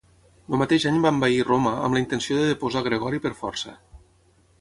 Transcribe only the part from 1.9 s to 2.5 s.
la intenció de